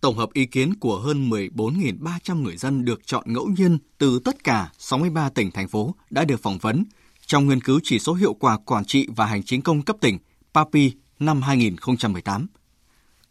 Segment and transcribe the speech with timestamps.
[0.00, 4.44] tổng hợp ý kiến của hơn 14.300 người dân được chọn ngẫu nhiên từ tất
[4.44, 6.84] cả 63 tỉnh, thành phố đã được phỏng vấn
[7.26, 10.18] trong nghiên cứu chỉ số hiệu quả quản trị và hành chính công cấp tỉnh
[10.54, 12.46] PAPI năm 2018.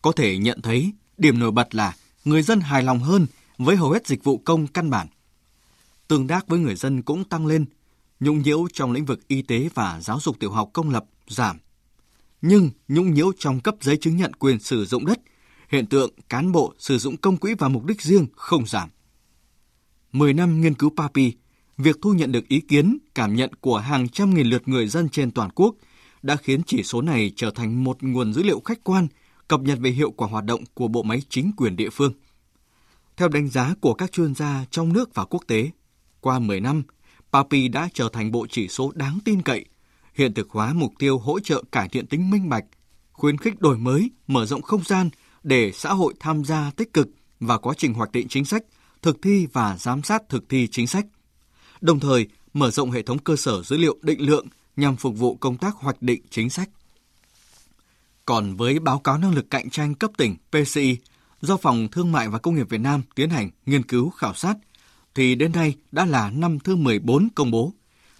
[0.02, 1.96] Có thể nhận thấy điểm nổi bật là
[2.26, 3.28] người dân hài lòng hơn
[3.58, 5.08] với hầu hết dịch vụ công căn bản.
[6.08, 7.66] Tương tác với người dân cũng tăng lên,
[8.20, 11.58] nhũng nhiễu trong lĩnh vực y tế và giáo dục tiểu học công lập giảm.
[12.42, 15.20] Nhưng nhũng nhiễu trong cấp giấy chứng nhận quyền sử dụng đất,
[15.68, 18.90] hiện tượng cán bộ sử dụng công quỹ vào mục đích riêng không giảm.
[20.12, 21.34] 10 năm nghiên cứu PAPI,
[21.78, 25.10] việc thu nhận được ý kiến, cảm nhận của hàng trăm nghìn lượt người dân
[25.10, 25.76] trên toàn quốc
[26.22, 29.08] đã khiến chỉ số này trở thành một nguồn dữ liệu khách quan
[29.48, 32.14] cập nhật về hiệu quả hoạt động của bộ máy chính quyền địa phương.
[33.18, 35.70] Theo đánh giá của các chuyên gia trong nước và quốc tế,
[36.22, 36.84] qua 10 năm,
[37.32, 39.66] PAPI đã trở thành bộ chỉ số đáng tin cậy,
[40.14, 42.66] hiện thực hóa mục tiêu hỗ trợ cải thiện tính minh bạch,
[43.12, 45.10] khuyến khích đổi mới, mở rộng không gian
[45.48, 47.08] để xã hội tham gia tích cực
[47.40, 48.64] vào quá trình hoạch định chính sách,
[49.02, 51.06] thực thi và giám sát thực thi chính sách.
[51.82, 55.36] Đồng thời, mở rộng hệ thống cơ sở dữ liệu định lượng nhằm phục vụ
[55.36, 56.70] công tác hoạch định chính sách.
[58.26, 60.98] Còn với báo cáo năng lực cạnh tranh cấp tỉnh PCI
[61.42, 64.56] do Phòng Thương mại và Công nghiệp Việt Nam tiến hành nghiên cứu khảo sát,
[65.16, 67.74] thì đến nay đã là năm thứ 14 công bố,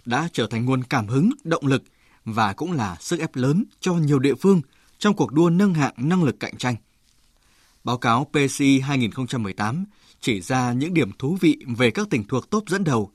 [0.04, 1.82] đã trở thành nguồn cảm hứng, động lực
[2.24, 4.60] và cũng là sức ép lớn cho nhiều địa phương
[4.98, 6.76] trong cuộc đua nâng hạng năng lực cạnh tranh.
[7.88, 9.84] Báo cáo PCI 2018
[10.20, 13.10] chỉ ra những điểm thú vị về các tỉnh thuộc top dẫn đầu,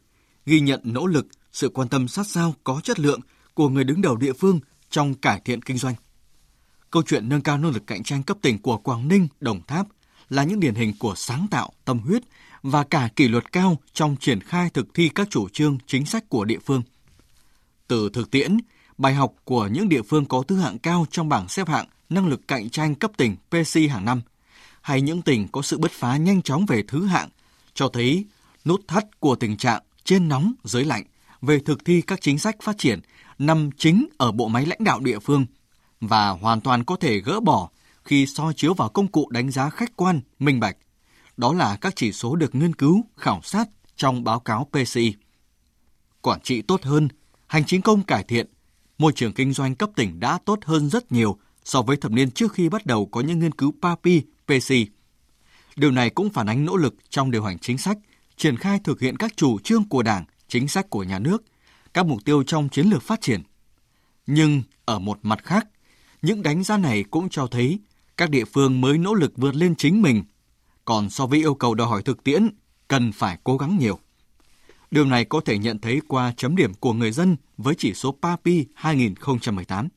[0.46, 3.20] ghi nhận nỗ lực, sự quan tâm sát sao có chất lượng
[3.54, 5.96] của người đứng đầu địa phương trong cải thiện kinh doanh.
[6.92, 9.88] Câu chuyện nâng cao năng lực cạnh tranh cấp tỉnh của Quảng Ninh, Đồng Tháp
[10.30, 12.24] là những điển hình của sáng tạo, tâm huyết
[12.64, 16.30] và cả kỷ luật cao trong triển khai thực thi các chủ trương, chính sách
[16.30, 16.82] của địa phương.
[17.88, 18.58] Từ thực tiễn,
[18.98, 22.28] bài học của những địa phương có thứ hạng cao trong bảng xếp hạng năng
[22.28, 24.22] lực cạnh tranh cấp tỉnh PC hàng năm,
[24.84, 27.30] hay những tỉnh có sự bứt phá nhanh chóng về thứ hạng,
[27.74, 28.26] cho thấy
[28.66, 31.04] nút thắt của tình trạng trên nóng dưới lạnh
[31.42, 33.00] về thực thi các chính sách phát triển
[33.40, 35.46] nằm chính ở bộ máy lãnh đạo địa phương
[36.02, 37.70] và hoàn toàn có thể gỡ bỏ
[38.04, 40.78] khi soi chiếu vào công cụ đánh giá khách quan, minh bạch.
[41.38, 45.16] Đó là các chỉ số được nghiên cứu, khảo sát trong báo cáo PCI.
[46.22, 47.08] Quản trị tốt hơn,
[47.48, 48.48] hành chính công cải thiện,
[48.98, 52.32] môi trường kinh doanh cấp tỉnh đã tốt hơn rất nhiều so với thập niên
[52.32, 54.74] trước khi bắt đầu có những nghiên cứu PAPI, PC.
[55.76, 57.98] Điều này cũng phản ánh nỗ lực trong điều hành chính sách,
[58.38, 61.44] triển khai thực hiện các chủ trương của Đảng, chính sách của nhà nước,
[61.94, 63.42] các mục tiêu trong chiến lược phát triển.
[64.28, 65.68] Nhưng ở một mặt khác,
[66.22, 67.80] những đánh giá này cũng cho thấy
[68.18, 70.24] các địa phương mới nỗ lực vượt lên chính mình,
[70.86, 72.50] còn so với yêu cầu đòi hỏi thực tiễn,
[72.88, 74.00] cần phải cố gắng nhiều.
[74.92, 78.18] Điều này có thể nhận thấy qua chấm điểm của người dân với chỉ số
[78.22, 79.88] PAPI 2018.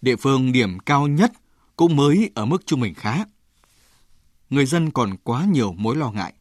[0.00, 1.32] Địa phương điểm cao nhất
[1.76, 3.24] cũng mới ở mức trung bình khá.
[4.50, 6.32] Người dân còn quá nhiều mối lo ngại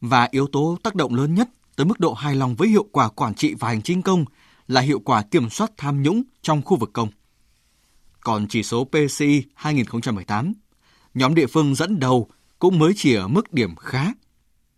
[0.00, 3.08] và yếu tố tác động lớn nhất tới mức độ hài lòng với hiệu quả
[3.08, 4.24] quản trị và hành chính công
[4.68, 7.08] là hiệu quả kiểm soát tham nhũng trong khu vực công.
[8.20, 10.52] Còn chỉ số PCI 2018,
[11.14, 14.12] nhóm địa phương dẫn đầu cũng mới chỉ ở mức điểm khá.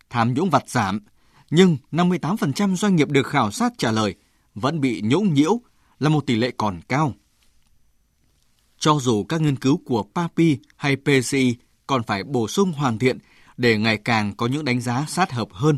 [0.09, 0.99] Tham nhũng vặt giảm,
[1.49, 4.15] nhưng 58% doanh nghiệp được khảo sát trả lời
[4.55, 5.61] vẫn bị nhũng nhiễu
[5.99, 7.13] là một tỷ lệ còn cao.
[8.79, 11.55] Cho dù các nghiên cứu của PAPI hay PCI
[11.87, 13.17] còn phải bổ sung hoàn thiện
[13.57, 15.77] để ngày càng có những đánh giá sát hợp hơn,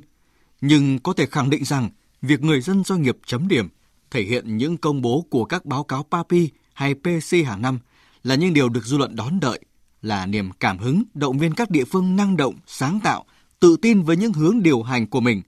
[0.61, 1.89] nhưng có thể khẳng định rằng
[2.21, 3.69] việc người dân doanh nghiệp chấm điểm
[4.11, 7.79] thể hiện những công bố của các báo cáo PAPI hay PC hàng năm
[8.23, 9.59] là những điều được dư luận đón đợi,
[10.01, 13.25] là niềm cảm hứng động viên các địa phương năng động, sáng tạo,
[13.59, 15.41] tự tin với những hướng điều hành của mình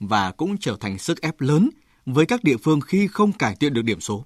[0.00, 1.70] và cũng trở thành sức ép lớn
[2.06, 4.24] với các địa phương khi không cải thiện được điểm số.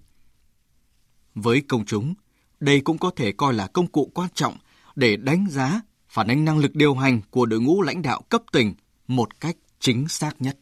[1.34, 2.14] Với công chúng,
[2.60, 4.56] đây cũng có thể coi là công cụ quan trọng
[4.96, 8.42] để đánh giá, phản ánh năng lực điều hành của đội ngũ lãnh đạo cấp
[8.52, 8.74] tỉnh
[9.06, 10.58] một cách chính xác nhất.